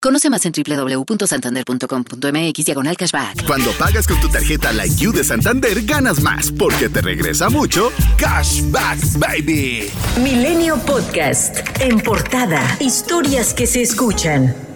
Conoce 0.00 0.30
más 0.30 0.46
en 0.46 0.52
www.santander.com.mx 0.52 2.64
diagonal 2.64 2.96
cashback. 2.96 3.44
Cuando 3.46 3.72
pagas 3.72 4.06
con 4.06 4.20
tu 4.20 4.28
tarjeta 4.28 4.72
Like 4.72 4.94
You 4.94 5.10
de 5.10 5.24
Santander, 5.24 5.82
ganas 5.82 6.20
más 6.20 6.52
porque 6.52 6.88
te 6.88 7.02
regresa 7.02 7.50
mucho 7.50 7.90
Cashback 8.16 9.18
Baby. 9.18 9.90
Milenio 10.22 10.76
Podcast. 10.86 11.58
En 11.80 11.98
portada. 11.98 12.62
Historias 12.78 13.52
que 13.52 13.66
se 13.66 13.82
escuchan. 13.82 14.67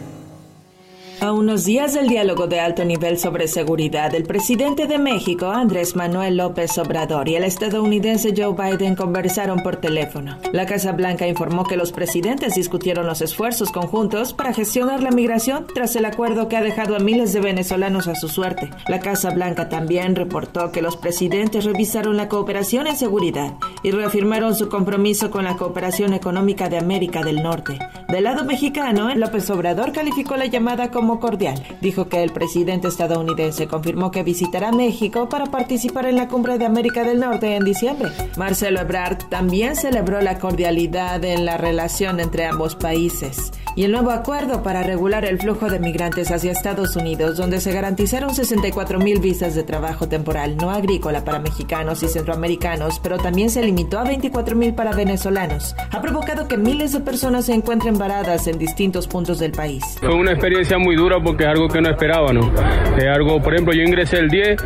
A 1.22 1.30
unos 1.30 1.64
días 1.64 1.94
del 1.94 2.08
diálogo 2.08 2.48
de 2.48 2.58
alto 2.58 2.84
nivel 2.84 3.16
sobre 3.16 3.46
seguridad, 3.46 4.12
el 4.12 4.24
presidente 4.24 4.88
de 4.88 4.98
México, 4.98 5.46
Andrés 5.46 5.94
Manuel 5.94 6.36
López 6.36 6.76
Obrador, 6.78 7.28
y 7.28 7.36
el 7.36 7.44
estadounidense 7.44 8.34
Joe 8.36 8.56
Biden 8.56 8.96
conversaron 8.96 9.60
por 9.60 9.76
teléfono. 9.76 10.36
La 10.50 10.66
Casa 10.66 10.90
Blanca 10.90 11.28
informó 11.28 11.62
que 11.62 11.76
los 11.76 11.92
presidentes 11.92 12.56
discutieron 12.56 13.06
los 13.06 13.22
esfuerzos 13.22 13.70
conjuntos 13.70 14.34
para 14.34 14.52
gestionar 14.52 15.00
la 15.00 15.12
migración 15.12 15.68
tras 15.72 15.94
el 15.94 16.06
acuerdo 16.06 16.48
que 16.48 16.56
ha 16.56 16.60
dejado 16.60 16.96
a 16.96 16.98
miles 16.98 17.32
de 17.32 17.40
venezolanos 17.40 18.08
a 18.08 18.16
su 18.16 18.26
suerte. 18.26 18.70
La 18.88 18.98
Casa 18.98 19.30
Blanca 19.30 19.68
también 19.68 20.16
reportó 20.16 20.72
que 20.72 20.82
los 20.82 20.96
presidentes 20.96 21.64
revisaron 21.64 22.16
la 22.16 22.28
cooperación 22.28 22.88
en 22.88 22.96
seguridad 22.96 23.54
y 23.84 23.92
reafirmaron 23.92 24.56
su 24.56 24.68
compromiso 24.68 25.30
con 25.30 25.44
la 25.44 25.56
cooperación 25.56 26.14
económica 26.14 26.68
de 26.68 26.78
América 26.78 27.22
del 27.22 27.44
Norte. 27.44 27.78
Del 28.08 28.24
lado 28.24 28.44
mexicano, 28.44 29.14
López 29.14 29.48
Obrador 29.50 29.92
calificó 29.92 30.36
la 30.36 30.46
llamada 30.46 30.90
como 30.90 31.11
cordial. 31.20 31.62
Dijo 31.80 32.08
que 32.08 32.22
el 32.22 32.32
presidente 32.32 32.88
estadounidense 32.88 33.66
confirmó 33.66 34.10
que 34.10 34.22
visitará 34.22 34.72
México 34.72 35.28
para 35.28 35.46
participar 35.46 36.06
en 36.06 36.16
la 36.16 36.28
cumbre 36.28 36.58
de 36.58 36.66
América 36.66 37.04
del 37.04 37.20
Norte 37.20 37.56
en 37.56 37.64
diciembre. 37.64 38.10
Marcelo 38.36 38.80
Ebrard 38.80 39.28
también 39.28 39.76
celebró 39.76 40.20
la 40.20 40.38
cordialidad 40.38 41.24
en 41.24 41.44
la 41.44 41.56
relación 41.56 42.20
entre 42.20 42.46
ambos 42.46 42.74
países 42.74 43.52
y 43.74 43.84
el 43.84 43.92
nuevo 43.92 44.10
acuerdo 44.10 44.62
para 44.62 44.82
regular 44.82 45.24
el 45.24 45.38
flujo 45.38 45.68
de 45.68 45.78
migrantes 45.78 46.30
hacia 46.30 46.52
Estados 46.52 46.96
Unidos, 46.96 47.36
donde 47.36 47.60
se 47.60 47.72
garantizaron 47.72 48.34
64 48.34 48.98
mil 48.98 49.20
visas 49.20 49.54
de 49.54 49.62
trabajo 49.62 50.08
temporal 50.08 50.56
no 50.56 50.70
agrícola 50.70 51.24
para 51.24 51.38
mexicanos 51.38 52.02
y 52.02 52.08
centroamericanos, 52.08 53.00
pero 53.00 53.18
también 53.18 53.50
se 53.50 53.62
limitó 53.62 53.98
a 53.98 54.04
24 54.04 54.56
mil 54.56 54.74
para 54.74 54.92
venezolanos. 54.92 55.74
Ha 55.90 56.00
provocado 56.00 56.48
que 56.48 56.56
miles 56.56 56.92
de 56.92 57.00
personas 57.00 57.46
se 57.46 57.54
encuentren 57.54 57.98
varadas 57.98 58.46
en 58.46 58.58
distintos 58.58 59.08
puntos 59.08 59.38
del 59.38 59.52
país. 59.52 59.82
Fue 60.00 60.14
una 60.14 60.32
experiencia 60.32 60.78
muy 60.78 60.96
dura 60.96 61.16
porque 61.22 61.44
es 61.44 61.50
algo 61.50 61.68
que 61.68 61.80
no 61.80 61.90
esperaba, 61.90 62.32
¿no? 62.32 62.52
Es 62.96 63.06
algo, 63.06 63.40
por 63.40 63.54
ejemplo, 63.54 63.74
yo 63.74 63.82
ingresé 63.82 64.18
el 64.18 64.28
10 64.28 64.56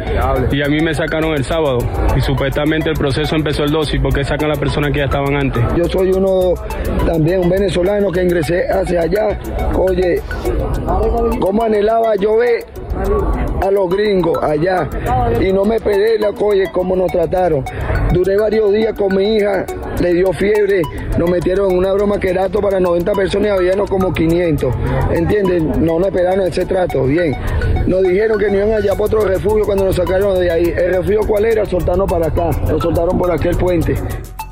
y 0.52 0.62
a 0.62 0.68
mí 0.68 0.80
me 0.80 0.94
sacaron 0.94 1.32
el 1.34 1.44
sábado 1.44 1.78
y 2.16 2.20
supuestamente 2.20 2.90
el 2.90 2.96
proceso 2.96 3.36
empezó 3.36 3.64
el 3.64 3.70
12 3.70 3.96
y 3.96 4.00
porque 4.00 4.24
sacan 4.24 4.46
a 4.46 4.48
las 4.50 4.58
personas 4.58 4.90
que 4.90 4.98
ya 4.98 5.04
estaban 5.04 5.36
antes. 5.36 5.62
Yo 5.76 5.84
soy 5.84 6.10
uno 6.12 6.54
también, 7.06 7.40
un 7.40 7.48
venezolano 7.48 8.10
que 8.10 8.22
ingresé 8.22 8.68
hace 8.68 8.95
allá. 8.98 9.38
Oye, 9.78 10.22
¿cómo 11.40 11.62
anhelaba 11.62 12.16
yo 12.16 12.36
ver 12.36 12.64
a 13.62 13.70
los 13.70 13.88
gringos 13.90 14.42
allá? 14.42 14.88
Y 15.40 15.52
no 15.52 15.64
me 15.64 15.80
pedí 15.80 16.18
la 16.18 16.30
oye, 16.30 16.70
cómo 16.72 16.96
nos 16.96 17.10
trataron. 17.10 17.64
Duré 18.12 18.36
varios 18.36 18.72
días 18.72 18.94
con 18.94 19.14
mi 19.14 19.36
hija, 19.36 19.66
le 20.00 20.14
dio 20.14 20.32
fiebre, 20.32 20.82
nos 21.18 21.28
metieron 21.28 21.72
en 21.72 21.78
una 21.78 21.92
broma 21.92 22.18
que 22.18 22.30
era 22.30 22.48
para 22.48 22.80
90 22.80 23.12
personas 23.12 23.48
y 23.48 23.50
habíamos 23.50 23.90
como 23.90 24.12
500. 24.12 24.74
¿Entienden? 25.10 25.84
No 25.84 25.98
nos 25.98 26.08
esperaron 26.08 26.46
ese 26.46 26.64
trato, 26.64 27.04
bien. 27.04 27.36
Nos 27.86 28.02
dijeron 28.02 28.38
que 28.38 28.50
no 28.50 28.56
iban 28.56 28.72
allá 28.72 28.92
para 28.92 29.04
otro 29.04 29.20
refugio 29.20 29.64
cuando 29.64 29.84
nos 29.84 29.96
sacaron 29.96 30.38
de 30.38 30.50
ahí. 30.50 30.74
¿El 30.76 30.94
refugio 30.94 31.20
cuál 31.26 31.44
era? 31.44 31.64
Soltarnos 31.66 32.10
para 32.10 32.28
acá. 32.28 32.50
Nos 32.68 32.82
soltaron 32.82 33.18
por 33.18 33.30
aquel 33.30 33.56
puente. 33.56 33.94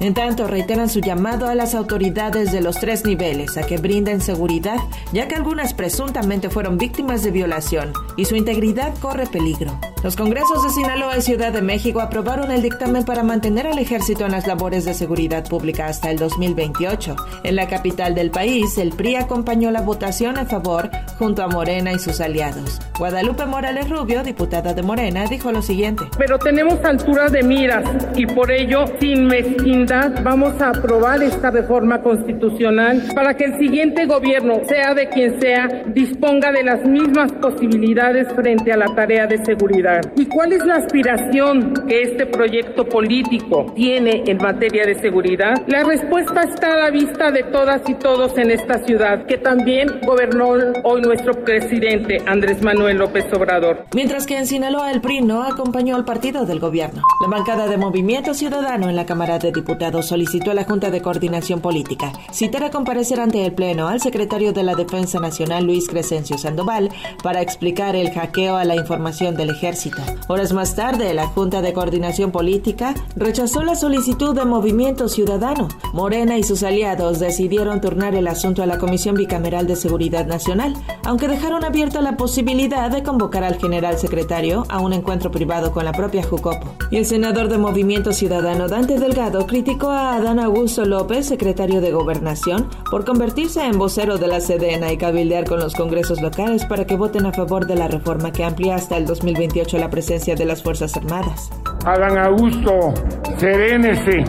En 0.04 0.12
tanto, 0.12 0.46
reiteran 0.46 0.90
su 0.90 1.00
llamado 1.00 1.46
a 1.46 1.54
las 1.54 1.74
autoridades 1.74 2.52
de 2.52 2.60
los 2.60 2.78
tres 2.78 3.06
niveles 3.06 3.56
a 3.56 3.62
que 3.62 3.78
brinden 3.78 4.20
seguridad, 4.20 4.76
ya 5.14 5.28
que 5.28 5.34
algunas 5.34 5.72
presuntamente 5.72 6.50
fueron 6.50 6.76
víctimas 6.76 7.22
de 7.22 7.30
violación 7.30 7.94
y 8.14 8.26
su 8.26 8.36
integridad 8.36 8.92
corre 8.98 9.26
peligro. 9.26 9.80
Los 10.02 10.16
congresos 10.16 10.62
de 10.62 10.68
Sinaloa 10.68 11.16
y 11.16 11.22
Ciudad 11.22 11.54
de 11.54 11.62
México 11.62 12.02
aprobaron 12.02 12.50
el 12.50 12.60
dictamen 12.60 13.06
para 13.06 13.22
mantener 13.22 13.66
al 13.66 13.78
ejército 13.78 14.26
en 14.26 14.32
las 14.32 14.46
labores 14.46 14.84
de 14.84 14.92
seguridad 14.92 15.48
pública 15.48 15.86
hasta 15.86 16.10
el 16.10 16.18
2028. 16.18 17.16
En 17.42 17.56
la 17.56 17.68
capital 17.68 18.14
del 18.14 18.30
país, 18.30 18.76
el 18.76 18.90
PRI 18.90 19.16
acompañó 19.16 19.70
la 19.70 19.80
votación 19.80 20.36
a 20.36 20.44
favor 20.44 20.90
junto 21.18 21.42
a 21.42 21.48
Morena 21.48 21.90
y 21.92 21.98
sus 21.98 22.20
aliados. 22.20 22.78
Guadalupe 22.98 23.46
Morales 23.46 23.88
Rubio, 23.88 24.22
diputada 24.22 24.74
de 24.74 24.82
Morena, 24.82 25.24
dijo 25.24 25.50
lo 25.50 25.62
siguiente. 25.62 26.04
Pero 26.18 26.38
tenemos 26.38 26.84
altura 26.84 27.30
de 27.30 27.42
miras 27.42 27.88
y 28.14 28.26
por 28.26 28.50
ello, 28.50 28.84
sin 29.00 29.26
mezquindad, 29.26 29.93
vamos 30.22 30.60
a 30.60 30.70
aprobar 30.70 31.22
esta 31.22 31.50
reforma 31.50 32.02
constitucional 32.02 33.02
para 33.14 33.34
que 33.34 33.44
el 33.44 33.58
siguiente 33.58 34.06
gobierno, 34.06 34.60
sea 34.66 34.94
de 34.94 35.08
quien 35.08 35.40
sea, 35.40 35.68
disponga 35.86 36.50
de 36.52 36.64
las 36.64 36.84
mismas 36.84 37.32
posibilidades 37.32 38.26
frente 38.34 38.72
a 38.72 38.76
la 38.76 38.86
tarea 38.94 39.26
de 39.26 39.44
seguridad. 39.44 40.00
¿Y 40.16 40.26
cuál 40.26 40.52
es 40.52 40.64
la 40.64 40.76
aspiración 40.76 41.74
que 41.86 42.02
este 42.02 42.26
proyecto 42.26 42.84
político 42.86 43.72
tiene 43.74 44.24
en 44.26 44.38
materia 44.38 44.84
de 44.86 44.94
seguridad? 44.96 45.54
La 45.66 45.84
respuesta 45.84 46.42
está 46.42 46.72
a 46.72 46.76
la 46.76 46.90
vista 46.90 47.30
de 47.30 47.44
todas 47.44 47.82
y 47.88 47.94
todos 47.94 48.36
en 48.38 48.50
esta 48.50 48.78
ciudad, 48.84 49.26
que 49.26 49.38
también 49.38 50.00
gobernó 50.04 50.54
hoy 50.82 51.02
nuestro 51.02 51.44
presidente 51.44 52.18
Andrés 52.26 52.62
Manuel 52.62 52.98
López 52.98 53.26
Obrador. 53.32 53.84
Mientras 53.94 54.26
que 54.26 54.38
en 54.38 54.46
Sinaloa 54.46 54.90
el 54.90 55.00
PRI 55.00 55.20
no 55.20 55.42
acompañó 55.42 55.96
al 55.96 56.04
partido 56.04 56.46
del 56.46 56.58
gobierno. 56.58 57.02
La 57.20 57.28
bancada 57.28 57.66
de 57.66 57.76
Movimiento 57.76 58.34
Ciudadano 58.34 58.88
en 58.88 58.96
la 58.96 59.06
Cámara 59.06 59.38
de 59.38 59.52
Diputados 59.52 59.73
solicitó 60.02 60.50
a 60.50 60.54
la 60.54 60.64
Junta 60.64 60.90
de 60.90 61.02
Coordinación 61.02 61.60
Política 61.60 62.12
citar 62.32 62.64
a 62.64 62.70
comparecer 62.70 63.20
ante 63.20 63.44
el 63.44 63.52
Pleno 63.52 63.88
al 63.88 64.00
secretario 64.00 64.52
de 64.52 64.62
la 64.62 64.74
Defensa 64.74 65.20
Nacional 65.20 65.64
Luis 65.64 65.88
Crescencio 65.88 66.38
Sandoval 66.38 66.90
para 67.22 67.40
explicar 67.40 67.96
el 67.96 68.10
hackeo 68.10 68.56
a 68.56 68.64
la 68.64 68.76
información 68.76 69.36
del 69.36 69.50
ejército 69.50 70.02
Horas 70.28 70.52
más 70.52 70.74
tarde, 70.74 71.12
la 71.14 71.26
Junta 71.26 71.60
de 71.62 71.72
Coordinación 71.72 72.30
Política 72.30 72.94
rechazó 73.16 73.62
la 73.62 73.74
solicitud 73.74 74.34
de 74.34 74.44
Movimiento 74.44 75.08
Ciudadano. 75.08 75.68
Morena 75.92 76.38
y 76.38 76.42
sus 76.42 76.62
aliados 76.62 77.18
decidieron 77.18 77.80
turnar 77.80 78.14
el 78.14 78.28
asunto 78.28 78.62
a 78.62 78.66
la 78.66 78.78
Comisión 78.78 79.16
Bicameral 79.16 79.66
de 79.66 79.76
Seguridad 79.76 80.26
Nacional, 80.26 80.74
aunque 81.04 81.28
dejaron 81.28 81.64
abierta 81.64 82.00
la 82.00 82.16
posibilidad 82.16 82.90
de 82.90 83.02
convocar 83.02 83.44
al 83.44 83.56
general 83.56 83.98
secretario 83.98 84.64
a 84.68 84.80
un 84.80 84.92
encuentro 84.92 85.30
privado 85.30 85.72
con 85.72 85.84
la 85.84 85.92
propia 85.92 86.22
Jucopo. 86.22 86.74
Y 86.90 86.96
el 86.96 87.06
senador 87.06 87.48
de 87.48 87.58
Movimiento 87.58 88.12
Ciudadano, 88.12 88.68
Dante 88.68 88.98
Delgado, 88.98 89.46
criticó 89.46 89.63
a 89.66 90.16
Adán 90.16 90.40
Augusto 90.40 90.84
López, 90.84 91.26
secretario 91.26 91.80
de 91.80 91.90
Gobernación, 91.90 92.68
por 92.90 93.06
convertirse 93.06 93.64
en 93.64 93.78
vocero 93.78 94.18
de 94.18 94.28
la 94.28 94.40
Sedena 94.40 94.92
y 94.92 94.98
cabildear 94.98 95.44
con 95.46 95.58
los 95.58 95.74
congresos 95.74 96.20
locales 96.20 96.66
para 96.66 96.84
que 96.84 96.96
voten 96.96 97.24
a 97.24 97.32
favor 97.32 97.66
de 97.66 97.74
la 97.74 97.88
reforma 97.88 98.30
que 98.30 98.44
amplía 98.44 98.74
hasta 98.74 98.98
el 98.98 99.06
2028 99.06 99.78
la 99.78 99.88
presencia 99.88 100.34
de 100.34 100.44
las 100.44 100.62
Fuerzas 100.62 100.94
Armadas. 100.98 101.50
Adán 101.86 102.18
Augusto, 102.18 102.92
serénese, 103.38 104.24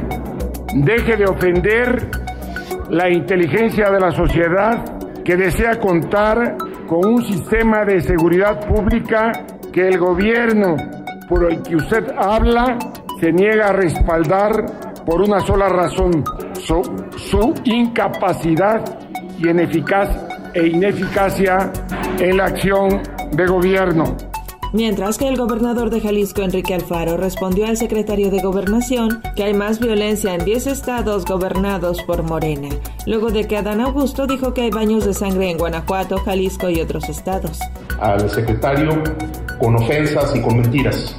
deje 0.74 1.18
de 1.18 1.26
ofender 1.26 2.10
la 2.90 3.10
inteligencia 3.10 3.90
de 3.92 4.00
la 4.00 4.12
sociedad 4.12 4.86
que 5.26 5.36
desea 5.36 5.78
contar 5.80 6.56
con 6.88 7.06
un 7.06 7.24
sistema 7.24 7.84
de 7.84 8.00
seguridad 8.00 8.66
pública 8.68 9.34
que 9.74 9.90
el 9.90 9.98
gobierno 9.98 10.78
por 11.28 11.52
el 11.52 11.62
que 11.62 11.76
usted 11.76 12.06
habla 12.18 12.78
se 13.20 13.34
niega 13.34 13.68
a 13.68 13.74
respaldar 13.74 14.85
por 15.06 15.22
una 15.22 15.40
sola 15.42 15.70
razón, 15.70 16.24
su, 16.54 16.82
su 17.18 17.54
incapacidad 17.64 18.84
y 19.38 19.50
ineficaz, 19.50 20.10
e 20.54 20.68
ineficacia 20.68 21.72
en 22.20 22.38
la 22.38 22.46
acción 22.46 23.02
de 23.34 23.46
gobierno. 23.46 24.16
Mientras 24.76 25.18
que 25.18 25.28
el 25.28 25.38
gobernador 25.38 25.90
de 25.90 26.02
Jalisco, 26.02 26.42
Enrique 26.42 26.74
Alfaro, 26.74 27.16
respondió 27.16 27.66
al 27.68 27.78
secretario 27.78 28.30
de 28.30 28.42
Gobernación 28.42 29.22
que 29.36 29.44
hay 29.44 29.54
más 29.54 29.80
violencia 29.80 30.34
en 30.34 30.44
10 30.44 30.68
estados 30.68 31.24
gobernados 31.24 32.02
por 32.04 32.24
Morena, 32.24 32.68
luego 33.06 33.32
de 33.32 33.48
que 33.48 33.56
Adán 33.56 33.80
Augusto 33.80 34.28
dijo 34.28 34.54
que 34.54 34.64
hay 34.64 34.72
baños 34.72 35.06
de 35.06 35.14
sangre 35.14 35.50
en 35.50 35.58
Guanajuato, 35.58 36.18
Jalisco 36.18 36.70
y 36.70 36.82
otros 36.82 37.08
estados. 37.08 37.60
Al 38.02 38.30
secretario 38.30 39.02
con 39.60 39.76
ofensas 39.76 40.36
y 40.36 40.42
con 40.42 40.58
mentiras, 40.58 41.16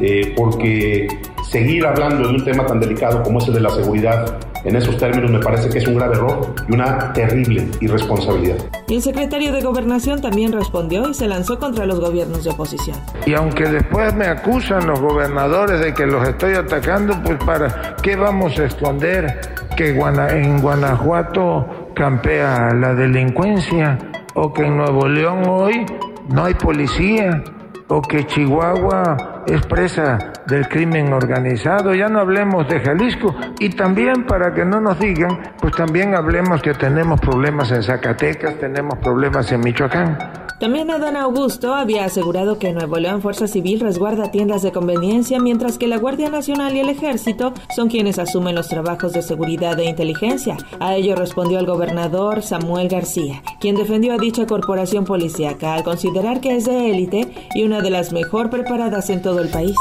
eh, 0.00 0.32
porque 0.34 1.06
seguir 1.54 1.86
hablando 1.86 2.26
de 2.26 2.34
un 2.34 2.44
tema 2.44 2.66
tan 2.66 2.80
delicado 2.80 3.22
como 3.22 3.38
ese 3.38 3.52
de 3.52 3.60
la 3.60 3.70
seguridad 3.70 4.40
en 4.64 4.74
esos 4.74 4.98
términos 4.98 5.30
me 5.30 5.38
parece 5.38 5.68
que 5.68 5.78
es 5.78 5.86
un 5.86 5.94
grave 5.94 6.16
error 6.16 6.52
y 6.68 6.74
una 6.74 7.12
terrible 7.12 7.68
irresponsabilidad. 7.80 8.56
Y 8.88 8.96
el 8.96 9.02
secretario 9.02 9.52
de 9.52 9.60
Gobernación 9.62 10.20
también 10.20 10.50
respondió 10.50 11.08
y 11.08 11.14
se 11.14 11.28
lanzó 11.28 11.60
contra 11.60 11.86
los 11.86 12.00
gobiernos 12.00 12.42
de 12.42 12.50
oposición. 12.50 12.96
Y 13.24 13.34
aunque 13.34 13.68
después 13.68 14.12
me 14.16 14.26
acusan 14.26 14.88
los 14.88 15.00
gobernadores 15.00 15.78
de 15.78 15.94
que 15.94 16.06
los 16.06 16.26
estoy 16.26 16.54
atacando, 16.54 17.14
pues 17.22 17.38
para 17.44 17.94
qué 18.02 18.16
vamos 18.16 18.58
a 18.58 18.64
esconder 18.64 19.40
que 19.76 19.90
en 19.90 20.60
Guanajuato 20.60 21.92
campea 21.94 22.74
la 22.74 22.94
delincuencia 22.94 23.96
o 24.34 24.52
que 24.52 24.64
en 24.64 24.76
Nuevo 24.76 25.06
León 25.06 25.44
hoy 25.46 25.86
no 26.30 26.46
hay 26.46 26.54
policía 26.54 27.44
o 27.86 28.02
que 28.02 28.26
Chihuahua 28.26 29.33
es 29.46 29.64
presa 29.66 30.32
del 30.46 30.68
crimen 30.68 31.12
organizado, 31.12 31.94
ya 31.94 32.08
no 32.08 32.20
hablemos 32.20 32.68
de 32.68 32.80
Jalisco 32.80 33.34
y 33.58 33.70
también 33.70 34.24
para 34.26 34.52
que 34.54 34.64
no 34.64 34.80
nos 34.80 34.98
digan, 34.98 35.38
pues 35.60 35.74
también 35.74 36.14
hablemos 36.14 36.62
que 36.62 36.74
tenemos 36.74 37.20
problemas 37.20 37.70
en 37.72 37.82
Zacatecas, 37.82 38.56
tenemos 38.58 38.98
problemas 38.98 39.50
en 39.52 39.60
Michoacán. 39.60 40.43
También 40.60 40.90
Adán 40.90 41.16
Augusto 41.16 41.74
había 41.74 42.04
asegurado 42.04 42.58
que 42.58 42.72
Nuevo 42.72 42.96
León 42.96 43.20
Fuerza 43.20 43.48
Civil 43.48 43.80
resguarda 43.80 44.30
tiendas 44.30 44.62
de 44.62 44.70
conveniencia 44.70 45.40
mientras 45.40 45.78
que 45.78 45.88
la 45.88 45.98
Guardia 45.98 46.30
Nacional 46.30 46.76
y 46.76 46.80
el 46.80 46.88
Ejército 46.88 47.52
son 47.74 47.88
quienes 47.88 48.20
asumen 48.20 48.54
los 48.54 48.68
trabajos 48.68 49.12
de 49.12 49.22
seguridad 49.22 49.78
e 49.80 49.84
inteligencia. 49.84 50.56
A 50.78 50.94
ello 50.94 51.16
respondió 51.16 51.58
el 51.58 51.66
gobernador 51.66 52.42
Samuel 52.42 52.88
García, 52.88 53.42
quien 53.60 53.74
defendió 53.74 54.14
a 54.14 54.18
dicha 54.18 54.46
corporación 54.46 55.04
policíaca 55.04 55.74
al 55.74 55.82
considerar 55.82 56.40
que 56.40 56.56
es 56.56 56.66
de 56.66 56.90
élite 56.90 57.32
y 57.54 57.64
una 57.64 57.80
de 57.80 57.90
las 57.90 58.12
mejor 58.12 58.48
preparadas 58.48 59.10
en 59.10 59.22
todo 59.22 59.40
el 59.40 59.48
país. 59.48 59.76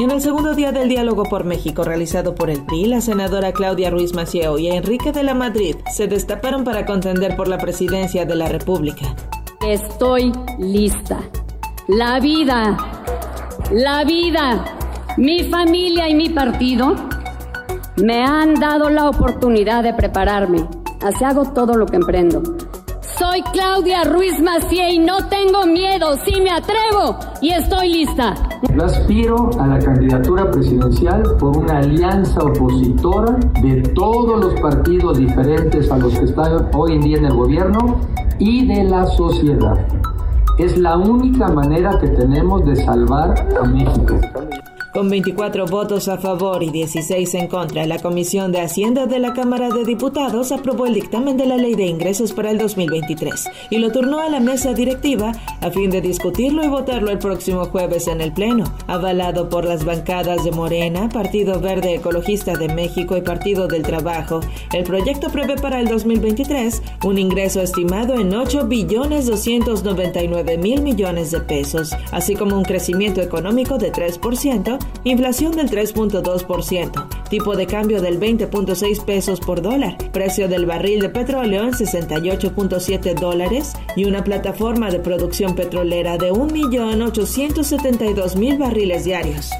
En 0.00 0.10
el 0.10 0.22
segundo 0.22 0.54
día 0.54 0.72
del 0.72 0.88
diálogo 0.88 1.24
por 1.24 1.44
México 1.44 1.84
realizado 1.84 2.34
por 2.34 2.50
el 2.50 2.64
PRI, 2.64 2.86
la 2.86 3.00
senadora 3.00 3.52
Claudia 3.52 3.90
Ruiz 3.90 4.14
Macieo 4.14 4.58
y 4.58 4.68
Enrique 4.68 5.12
de 5.12 5.22
la 5.22 5.34
Madrid 5.34 5.76
se 5.92 6.08
destaparon 6.08 6.64
para 6.64 6.86
contender 6.86 7.36
por 7.36 7.46
la 7.46 7.58
presidencia 7.58 8.24
de 8.24 8.34
la 8.34 8.48
República. 8.48 9.14
Estoy 9.66 10.30
lista. 10.58 11.20
La 11.88 12.20
vida, 12.20 12.76
la 13.72 14.04
vida, 14.04 14.62
mi 15.16 15.44
familia 15.44 16.06
y 16.06 16.14
mi 16.14 16.28
partido 16.28 16.94
me 17.96 18.22
han 18.22 18.54
dado 18.56 18.90
la 18.90 19.08
oportunidad 19.08 19.82
de 19.82 19.94
prepararme. 19.94 20.68
Así 21.02 21.24
hago 21.24 21.44
todo 21.54 21.76
lo 21.76 21.86
que 21.86 21.96
emprendo. 21.96 22.42
Soy 23.18 23.40
Claudia 23.52 24.04
Ruiz 24.04 24.38
Macié 24.38 24.92
y 24.92 24.98
no 24.98 25.28
tengo 25.28 25.64
miedo, 25.64 26.14
sí 26.26 26.42
me 26.42 26.50
atrevo 26.50 27.16
y 27.40 27.50
estoy 27.50 27.88
lista. 27.88 28.34
Yo 28.74 28.84
aspiro 28.84 29.50
a 29.58 29.66
la 29.66 29.78
candidatura 29.78 30.50
presidencial 30.50 31.22
por 31.38 31.56
una 31.56 31.78
alianza 31.78 32.40
opositora 32.40 33.38
de 33.62 33.80
todos 33.94 34.44
los 34.44 34.60
partidos 34.60 35.16
diferentes 35.16 35.90
a 35.90 35.96
los 35.96 36.18
que 36.18 36.26
están 36.26 36.68
hoy 36.74 36.96
en 36.96 37.00
día 37.00 37.16
en 37.16 37.24
el 37.26 37.34
gobierno 37.34 38.00
y 38.38 38.66
de 38.66 38.84
la 38.84 39.06
sociedad. 39.06 39.86
Es 40.58 40.78
la 40.78 40.96
única 40.96 41.48
manera 41.48 41.98
que 41.98 42.08
tenemos 42.08 42.64
de 42.64 42.76
salvar 42.76 43.34
a 43.60 43.64
México. 43.66 44.20
Con 44.94 45.10
24 45.10 45.66
votos 45.66 46.06
a 46.06 46.18
favor 46.18 46.62
y 46.62 46.70
16 46.70 47.34
en 47.34 47.48
contra, 47.48 47.84
la 47.84 47.98
Comisión 47.98 48.52
de 48.52 48.60
Hacienda 48.60 49.06
de 49.06 49.18
la 49.18 49.32
Cámara 49.32 49.68
de 49.68 49.84
Diputados 49.84 50.52
aprobó 50.52 50.86
el 50.86 50.94
dictamen 50.94 51.36
de 51.36 51.46
la 51.46 51.56
Ley 51.56 51.74
de 51.74 51.86
Ingresos 51.86 52.32
para 52.32 52.52
el 52.52 52.58
2023 52.58 53.48
y 53.70 53.78
lo 53.78 53.90
turnó 53.90 54.20
a 54.20 54.28
la 54.28 54.38
mesa 54.38 54.72
directiva 54.72 55.32
a 55.60 55.70
fin 55.72 55.90
de 55.90 56.00
discutirlo 56.00 56.62
y 56.62 56.68
votarlo 56.68 57.10
el 57.10 57.18
próximo 57.18 57.64
jueves 57.64 58.06
en 58.06 58.20
el 58.20 58.32
Pleno. 58.32 58.72
Avalado 58.86 59.48
por 59.48 59.64
las 59.64 59.84
bancadas 59.84 60.44
de 60.44 60.52
Morena, 60.52 61.08
Partido 61.08 61.58
Verde 61.58 61.96
Ecologista 61.96 62.52
de 62.52 62.68
México 62.68 63.16
y 63.16 63.22
Partido 63.22 63.66
del 63.66 63.82
Trabajo, 63.82 64.42
el 64.72 64.84
proyecto 64.84 65.28
prevé 65.28 65.56
para 65.56 65.80
el 65.80 65.88
2023 65.88 66.82
un 67.02 67.18
ingreso 67.18 67.60
estimado 67.60 68.14
en 68.14 68.32
8 68.32 68.66
billones 68.68 69.26
299 69.26 70.56
mil 70.56 70.82
millones 70.82 71.32
de 71.32 71.40
pesos, 71.40 71.90
así 72.12 72.36
como 72.36 72.56
un 72.56 72.64
crecimiento 72.64 73.20
económico 73.20 73.76
de 73.76 73.92
3% 73.92 74.83
inflación 75.04 75.52
del 75.52 75.70
3.2%, 75.70 77.28
tipo 77.28 77.54
de 77.56 77.66
cambio 77.66 78.00
del 78.00 78.18
20.6 78.20 79.04
pesos 79.04 79.40
por 79.40 79.60
dólar, 79.62 79.96
precio 80.12 80.48
del 80.48 80.66
barril 80.66 81.00
de 81.00 81.08
petróleo 81.08 81.64
en 81.64 81.72
68.7 81.72 83.14
dólares 83.14 83.72
y 83.96 84.04
una 84.04 84.22
plataforma 84.24 84.90
de 84.90 85.00
producción 85.00 85.54
petrolera 85.54 86.18
de 86.18 86.32
1.872.000 86.32 88.58
barriles 88.58 89.04
diarios. 89.04 89.50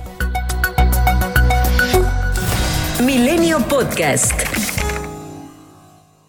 Milenio 3.04 3.58
Podcast. 3.68 4.32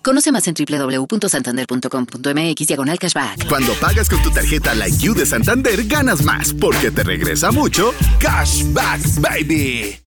Conoce 0.06 0.31
más 0.31 0.48
en 0.48 0.54
www.santander.com.mx 0.54 2.68
diagonal 2.68 3.00
cashback. 3.00 3.50
Cuando 3.50 3.74
pagas 3.81 4.07
con 4.07 4.22
tu 4.22 4.30
tarjeta 4.30 4.75
Like 4.75 5.00
You 5.00 5.16
de 5.16 5.25
Santander, 5.25 5.84
ganas 5.86 6.24
más 6.24 6.54
porque 6.54 6.92
te 6.92 7.04
regresa 7.04 7.52
mucho 7.52 7.92
Cashback 8.19 9.02
Baby. 9.19 9.98